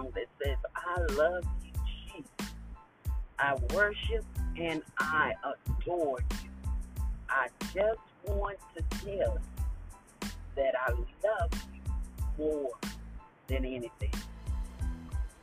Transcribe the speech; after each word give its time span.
song 0.00 0.12
that 0.14 0.26
says, 0.42 0.56
I 0.74 1.00
love 1.14 1.44
you, 1.64 1.72
Jesus. 2.06 2.54
I 3.38 3.56
worship 3.74 4.24
and 4.58 4.82
I 4.98 5.32
adore 5.44 6.18
you. 6.42 6.50
I 7.28 7.48
just 7.74 8.00
want 8.26 8.58
to 8.76 8.82
tell 8.98 9.14
you 9.14 10.28
that 10.56 10.74
I 10.86 10.92
love 10.92 11.50
you 11.72 11.80
more 12.38 12.70
than 13.46 13.64
anything. 13.64 14.12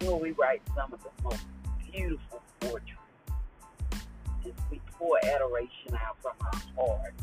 Know, 0.01 0.17
we 0.17 0.31
write 0.31 0.61
some 0.75 0.93
of 0.93 0.99
the 1.01 1.09
most 1.23 1.45
beautiful 1.91 2.41
poetry. 2.59 2.97
As 4.45 4.53
we 4.71 4.79
pour 4.93 5.17
adoration 5.25 5.93
out 5.93 6.17
from 6.21 6.33
our 6.41 6.61
heart 6.75 7.13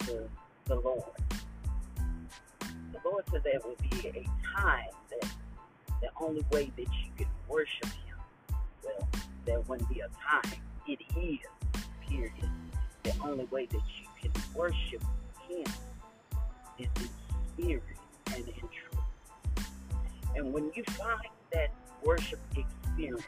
unto 0.00 0.28
the 0.66 0.76
Lord. 0.76 1.02
The 2.60 3.00
Lord 3.04 3.24
said 3.30 3.42
there 3.44 3.60
will 3.64 3.76
be 3.90 4.08
a 4.08 4.56
time 4.56 4.88
that 5.10 5.28
the 6.04 6.10
only 6.22 6.44
way 6.52 6.70
that 6.76 6.86
you 6.86 7.10
can 7.16 7.26
worship 7.48 7.86
Him, 7.86 8.16
well, 8.84 9.08
there 9.46 9.60
wouldn't 9.60 9.88
be 9.88 10.00
a 10.00 10.08
time. 10.08 10.60
It 10.86 11.00
is, 11.16 11.38
period. 12.06 12.32
The 13.04 13.14
only 13.22 13.44
way 13.46 13.66
that 13.66 13.80
you 13.98 14.06
can 14.20 14.30
worship 14.54 15.02
Him 15.48 15.64
is 16.78 16.88
in 16.96 17.08
spirit 17.54 17.82
and 18.34 18.46
in 18.46 18.54
truth. 18.54 19.66
And 20.36 20.52
when 20.52 20.70
you 20.74 20.84
find 20.84 21.28
that 21.54 21.70
worship 22.02 22.40
experience, 22.54 23.22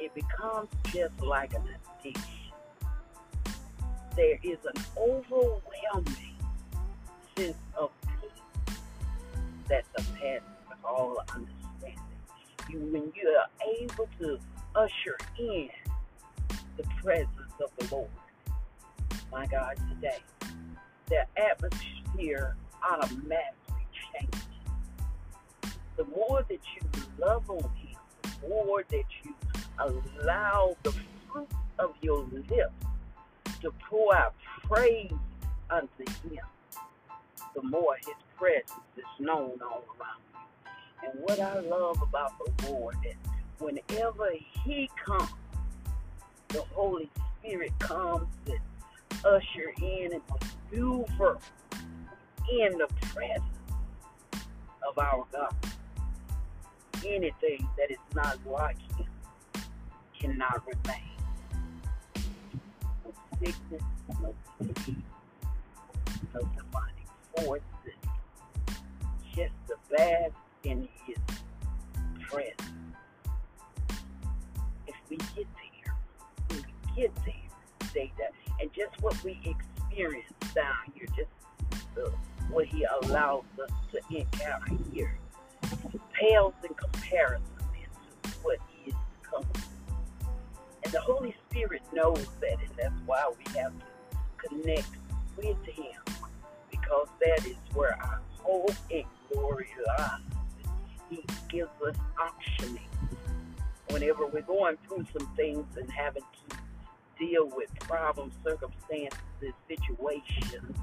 it 0.00 0.12
becomes 0.12 0.68
just 0.86 1.12
like 1.22 1.54
an 1.54 1.62
addiction. 2.00 2.24
There 4.16 4.38
is 4.42 4.58
an 4.64 4.82
overwhelming 4.98 6.34
sense 7.36 7.56
of 7.78 7.90
peace 8.02 8.76
that 9.68 9.84
surpasses 9.96 10.42
all 10.84 11.18
understanding. 11.28 11.59
You, 12.70 12.78
when 12.92 13.12
you 13.16 13.28
are 13.28 13.48
able 13.80 14.08
to 14.20 14.38
usher 14.76 15.16
in 15.38 15.68
the 16.76 16.84
presence 17.02 17.28
of 17.60 17.70
the 17.78 17.94
Lord, 17.94 18.10
my 19.32 19.46
God, 19.46 19.76
today, 19.88 20.18
the 21.08 21.24
atmosphere 21.36 22.54
automatically 22.88 23.86
changes. 24.12 24.46
The 25.96 26.04
more 26.04 26.44
that 26.48 26.60
you 26.76 27.02
love 27.18 27.50
on 27.50 27.62
Him, 27.74 27.98
the 28.22 28.48
more 28.48 28.84
that 28.88 29.04
you 29.24 29.34
allow 29.78 30.76
the 30.84 30.94
fruit 31.32 31.48
of 31.80 31.94
your 32.02 32.24
lips 32.48 32.72
to 33.62 33.72
pour 33.88 34.14
out 34.14 34.34
praise 34.62 35.12
unto 35.70 36.04
Him, 36.28 36.44
the 37.54 37.62
more 37.62 37.96
His 37.96 38.14
presence 38.38 38.70
is 38.96 39.04
known 39.18 39.58
all 39.60 39.84
around. 39.98 40.29
And 41.02 41.18
what 41.22 41.40
I 41.40 41.60
love 41.60 42.02
about 42.02 42.32
the 42.38 42.70
Lord 42.70 42.96
is 43.04 43.14
whenever 43.58 44.30
He 44.64 44.90
comes, 45.02 45.30
the 46.48 46.62
Holy 46.72 47.10
Spirit 47.38 47.72
comes 47.78 48.26
and 48.46 48.60
usher 49.24 49.72
in 49.80 50.12
and 50.12 50.22
maneuver 50.72 51.38
in 52.50 52.78
the 52.78 52.88
presence 53.06 53.44
of 54.88 54.98
our 54.98 55.24
God. 55.32 55.54
Anything 57.06 57.66
that 57.78 57.90
is 57.90 57.98
not 58.14 58.38
like 58.46 58.76
Him 58.98 59.06
cannot 60.18 60.62
remain. 60.66 61.02
Sickness, 63.38 63.82
no 64.20 64.34
disease, 64.60 64.96
no 66.34 66.40
demonic 66.40 67.06
forces. 67.36 67.64
Just 69.34 69.54
the 69.66 69.76
bask 69.96 70.34
there, 76.96 77.08
say 77.92 78.12
that, 78.18 78.32
and 78.60 78.70
just 78.72 79.00
what 79.02 79.22
we 79.24 79.40
experience 79.44 80.32
down 80.54 80.74
here, 80.94 81.06
just 81.16 81.30
what 82.50 82.66
He 82.66 82.86
allows 83.02 83.44
us 83.62 83.70
to 83.92 84.16
encounter 84.16 84.76
here, 84.92 85.18
pales 86.12 86.54
in 86.68 86.74
comparison 86.74 87.44
to 88.22 88.30
what 88.42 88.58
He 88.68 88.90
is 88.90 88.96
coming. 89.22 89.48
And 90.82 90.92
the 90.92 91.00
Holy 91.00 91.34
Spirit 91.48 91.82
knows 91.92 92.26
that, 92.40 92.58
and 92.60 92.70
that's 92.76 93.00
why 93.06 93.30
we 93.38 93.58
have 93.58 93.72
to 93.78 94.48
connect 94.48 94.88
with 95.36 95.64
Him, 95.66 96.02
because 96.70 97.08
that 97.24 97.46
is 97.46 97.56
where 97.74 97.96
our 98.02 98.20
hope 98.38 98.74
and 98.90 99.04
glory 99.32 99.68
lies. 99.86 100.20
He 101.08 101.24
gives 101.48 101.70
us 101.86 101.96
optioning 102.16 102.78
whenever 103.90 104.26
we're 104.26 104.42
going 104.42 104.76
through 104.86 105.04
some 105.16 105.28
things 105.34 105.66
and 105.76 105.90
having 105.90 106.22
to 106.22 106.56
deal 107.20 107.46
with 107.54 107.68
problems, 107.80 108.34
circumstances, 108.42 109.52
situations. 109.68 110.76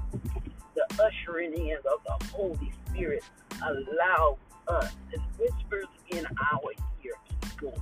The 0.74 1.04
ushering 1.04 1.52
in 1.54 1.76
of 1.78 2.00
the 2.06 2.26
Holy 2.28 2.72
Spirit 2.86 3.24
allows 3.62 4.36
us 4.68 4.94
and 5.12 5.22
whispers 5.38 5.86
in 6.10 6.24
our 6.26 6.72
ear, 7.04 7.14
keep 7.28 7.60
going. 7.60 7.74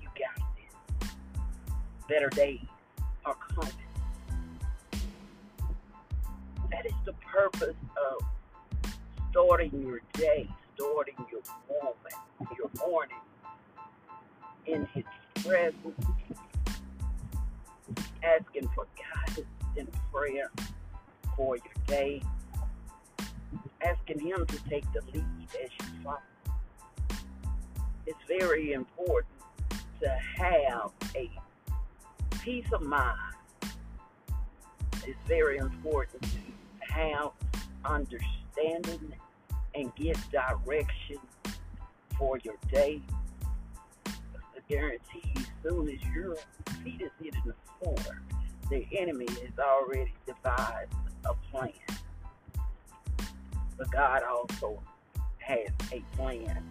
You 0.00 0.08
got 0.18 0.46
this. 0.56 1.10
Better 2.08 2.30
days 2.30 2.60
are 3.26 3.34
coming. 3.34 3.72
That 6.70 6.86
is 6.86 6.94
the 7.04 7.12
purpose 7.14 7.76
of 8.10 8.92
starting 9.30 9.70
your 9.82 10.00
day, 10.14 10.48
starting 10.74 11.14
your 11.30 11.42
moment, 11.68 12.14
your 12.56 12.70
morning 12.86 13.18
in 14.66 14.86
His 14.94 15.04
presence, 15.44 16.06
asking 18.22 18.68
for 18.74 18.86
guidance 18.96 19.46
in 19.76 19.86
prayer 20.12 20.50
for 21.36 21.56
your 21.56 21.74
day, 21.86 22.22
asking 23.84 24.20
Him 24.20 24.46
to 24.46 24.58
take 24.68 24.84
the 24.92 25.00
lead 25.12 25.24
as 25.62 25.70
you 25.80 26.02
follow. 26.02 26.18
It's 28.06 28.18
very 28.28 28.72
important 28.72 29.32
to 30.00 30.08
have 30.08 30.90
a 31.14 31.30
peace 32.40 32.66
of 32.72 32.82
mind. 32.82 33.18
It's 35.06 35.18
very 35.26 35.58
important 35.58 36.22
to 36.22 36.92
have 36.92 37.30
understanding 37.84 39.12
and 39.74 39.94
get 39.96 40.16
direction 40.30 41.18
for 42.18 42.38
your 42.44 42.56
day. 42.72 43.02
I 44.06 44.12
guarantee 44.68 45.32
soon 45.66 45.88
as 45.88 46.00
your 46.14 46.36
feet 46.84 47.00
is 47.00 47.10
hitting 47.22 47.42
the 47.44 47.54
floor, 47.78 48.22
the 48.70 48.86
enemy 48.96 49.26
has 49.28 49.58
already 49.58 50.12
devised 50.26 50.92
a 51.24 51.34
plan. 51.50 51.72
But 53.76 53.90
God 53.90 54.22
also 54.22 54.82
has 55.38 55.68
a 55.92 56.02
plan 56.16 56.62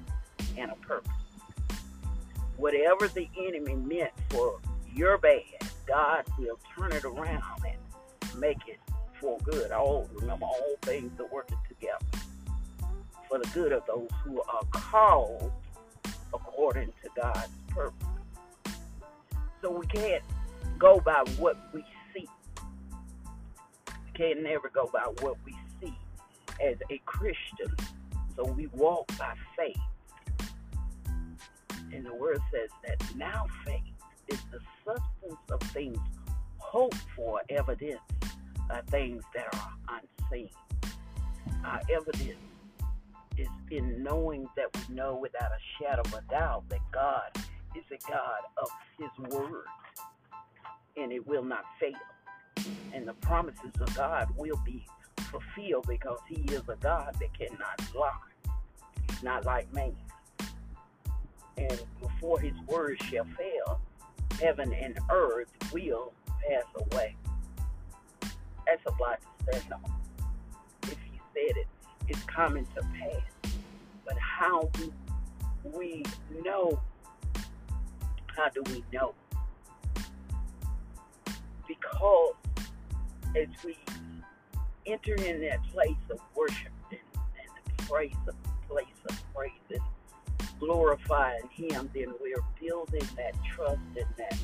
and 0.58 0.72
a 0.72 0.76
purpose. 0.76 1.12
Whatever 2.58 3.08
the 3.10 3.28
enemy 3.38 3.76
meant 3.76 4.12
for 4.30 4.60
your 4.94 5.18
bad, 5.18 5.42
God 5.88 6.24
will 6.40 6.58
turn 6.78 6.92
it 6.94 7.04
around 7.04 7.44
and 7.66 8.40
make 8.40 8.68
it 8.68 8.80
for 9.20 9.38
good. 9.40 9.72
All 9.72 10.10
remember 10.14 10.46
all 10.46 10.76
things 10.82 11.20
are 11.20 11.28
working 11.32 11.58
together 11.68 12.06
for 13.28 13.40
the 13.40 13.48
good 13.50 13.72
of 13.72 13.86
those 13.88 14.10
who 14.24 14.42
are 14.42 14.64
called 14.72 15.52
according 16.34 16.94
to 17.04 17.10
God's 17.16 17.50
purpose. 17.70 18.15
So 19.66 19.72
we 19.72 19.88
can't 19.88 20.22
go 20.78 21.00
by 21.00 21.24
what 21.40 21.58
we 21.74 21.84
see. 22.14 22.28
We 23.88 24.12
can't 24.14 24.44
never 24.44 24.70
go 24.70 24.88
by 24.94 25.06
what 25.22 25.38
we 25.44 25.56
see 25.82 25.98
as 26.64 26.76
a 26.92 27.02
Christian. 27.08 27.76
So 28.36 28.44
we 28.46 28.68
walk 28.68 29.08
by 29.18 29.34
faith. 29.58 30.52
And 31.92 32.06
the 32.06 32.14
word 32.14 32.38
says 32.54 32.70
that 32.86 33.16
now 33.16 33.48
faith 33.66 33.82
is 34.28 34.40
the 34.52 34.60
substance 34.86 35.42
of 35.52 35.60
things 35.72 35.98
hoped 36.60 37.04
for, 37.16 37.42
evidence 37.50 38.02
of 38.70 38.86
things 38.90 39.24
that 39.34 39.48
are 39.52 40.00
unseen. 40.30 40.52
Our 41.64 41.82
evidence 41.92 42.38
is 43.36 43.48
in 43.72 44.04
knowing 44.04 44.48
that 44.58 44.68
we 44.76 44.94
know 44.94 45.16
without 45.16 45.50
a 45.50 45.84
shadow 45.84 46.04
of 46.04 46.14
a 46.14 46.22
doubt 46.30 46.70
that 46.70 46.82
God 46.92 47.45
is 47.78 47.84
a 47.92 48.12
God 48.12 48.42
of 48.62 48.70
His 48.98 49.32
word 49.32 49.66
and 50.98 51.12
it 51.12 51.26
will 51.28 51.44
not 51.44 51.66
fail. 51.80 51.94
And 52.94 53.08
the 53.08 53.14
promises 53.16 53.72
of 53.82 53.94
God 53.96 54.30
will 54.38 54.60
be 54.66 54.86
fulfilled 55.32 55.86
because 55.88 56.20
He 56.28 56.42
is 56.54 56.62
a 56.70 56.76
God 56.76 57.16
that 57.20 57.38
cannot 57.38 57.96
lie. 57.96 58.12
Not 59.24 59.46
like 59.46 59.72
man. 59.74 59.96
And 61.58 61.82
before 62.02 62.40
His 62.40 62.54
word 62.68 63.02
shall 63.04 63.26
fail, 63.38 63.80
heaven 64.40 64.74
and 64.74 64.98
earth 65.12 65.52
will 65.74 66.14
pass 66.28 66.64
away. 66.92 67.16
That's 68.66 68.86
a 68.86 69.02
lot 69.02 69.20
to 69.22 69.60
stand 69.60 69.74
on. 69.74 69.92
If 70.84 70.98
He 71.12 71.20
said 71.34 71.58
it, 71.58 71.68
it's 72.08 72.24
coming 72.24 72.66
to 72.76 72.82
pass. 72.82 73.52
But 74.06 74.18
how 74.18 74.70
do 74.74 74.94
we 75.74 76.04
know. 76.44 76.80
How 78.36 78.50
do 78.50 78.62
we 78.68 78.84
know? 78.92 79.14
Because 81.68 82.34
as 83.36 83.48
we 83.64 83.78
enter 84.86 85.16
in 85.16 85.42
that 85.42 85.64
place 85.72 85.96
of 86.10 86.20
worship 86.36 86.72
and, 86.92 87.00
and 87.14 87.78
praise, 87.88 88.14
a 88.28 88.68
place 88.68 88.86
of 89.10 89.24
praise 89.34 89.52
and 89.70 89.80
glorifying 90.60 91.48
Him, 91.50 91.90
then 91.94 92.14
we're 92.22 92.44
building 92.62 93.08
that 93.16 93.36
trust 93.46 93.80
and 93.96 94.06
that 94.18 94.38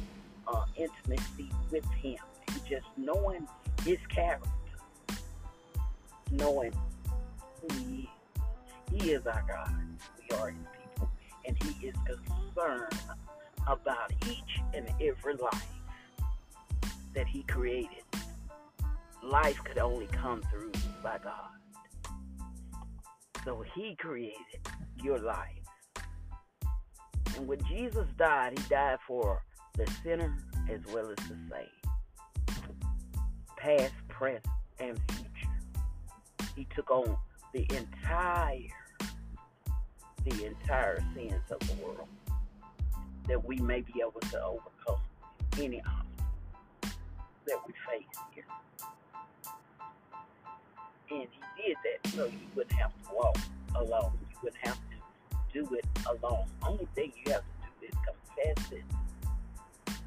uh, 0.47 0.65
intimacy 0.77 1.51
with 1.69 1.85
Him, 1.91 2.17
and 2.47 2.65
just 2.65 2.85
knowing 2.97 3.45
His 3.83 3.99
character, 4.07 4.49
knowing 6.31 6.73
who 7.61 7.75
He 7.75 8.09
is. 8.93 9.03
He 9.03 9.11
is 9.11 9.25
our 9.27 9.43
God. 9.47 9.73
We 10.17 10.37
are 10.37 10.49
His 10.49 10.65
people, 10.81 11.09
and 11.45 11.61
He 11.61 11.87
is 11.87 11.95
concerned 12.05 12.93
about 13.67 14.11
each 14.27 14.61
and 14.73 14.87
every 15.01 15.35
life 15.35 15.67
that 17.13 17.27
He 17.27 17.43
created. 17.43 18.03
Life 19.23 19.63
could 19.63 19.77
only 19.77 20.07
come 20.07 20.41
through 20.51 20.71
by 21.03 21.17
God. 21.23 21.49
So 23.45 23.63
He 23.75 23.95
created 23.95 24.37
your 25.03 25.19
life. 25.19 25.47
And 27.35 27.47
when 27.47 27.59
Jesus 27.65 28.07
died, 28.17 28.57
He 28.57 28.69
died 28.69 28.99
for 29.07 29.43
the 29.77 29.89
sinner 30.03 30.35
as 30.69 30.81
well 30.93 31.09
as 31.09 31.17
the 31.27 31.37
saved, 31.49 32.61
past, 33.57 33.93
present, 34.07 34.45
and 34.79 34.99
future. 35.09 35.51
He 36.55 36.67
took 36.75 36.91
on 36.91 37.17
the 37.53 37.65
entire, 37.75 38.67
the 40.25 40.45
entire 40.45 41.03
sins 41.15 41.41
of 41.49 41.59
the 41.59 41.73
world 41.83 42.07
that 43.31 43.47
we 43.47 43.55
may 43.59 43.79
be 43.79 43.93
able 44.01 44.19
to 44.19 44.43
overcome 44.43 44.99
any 45.57 45.81
obstacle 45.87 46.99
that 47.47 47.57
we 47.65 47.73
face 47.89 48.19
here. 48.35 48.43
And 51.11 51.27
he 51.31 51.63
did 51.63 51.77
that 51.85 52.11
so 52.11 52.25
you 52.25 52.39
wouldn't 52.53 52.77
have 52.77 52.91
to 52.91 53.15
walk 53.15 53.37
alone. 53.75 54.11
You 54.19 54.37
wouldn't 54.43 54.65
have 54.65 54.75
to 54.75 55.53
do 55.53 55.75
it 55.75 55.85
alone. 56.07 56.43
Only 56.61 56.85
thing 56.93 57.13
you 57.25 57.31
have 57.31 57.41
to 57.41 57.67
do 57.79 57.87
is 57.87 57.95
confess 58.05 58.71
it, 58.73 58.83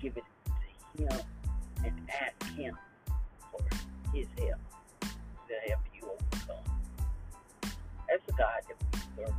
give 0.03 0.19
it 0.19 0.25
to 0.97 1.03
him, 1.03 1.21
and 1.83 1.95
ask 2.11 2.53
him 2.53 2.77
for 3.51 3.63
his 4.13 4.27
help 4.37 4.61
to 5.49 5.71
help 5.71 5.81
you 5.95 6.11
overcome. 6.11 6.65
That's 8.07 8.23
the 8.27 8.33
God 8.33 8.61
that 8.69 8.77
we 8.93 9.25
serve. 9.25 9.35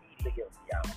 He 0.00 0.24
lives, 0.24 0.56
y'all. 0.70 0.94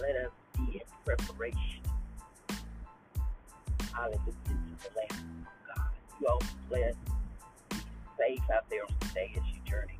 Let 0.00 0.16
us 0.16 0.32
be 0.56 0.74
in 0.74 0.82
preparation. 1.04 1.80
Hallelujah 3.92 4.18
to 4.18 4.54
the 4.82 4.90
Lamb 4.96 5.46
of 5.46 5.76
God. 5.76 5.90
You 6.20 6.26
all 6.28 6.42
blessed. 6.68 6.98
Safe 8.18 8.40
out 8.54 8.68
there 8.70 8.82
on 8.82 8.94
the 9.00 9.06
day 9.14 9.32
as 9.36 9.42
you 9.52 9.60
journey 9.70 9.95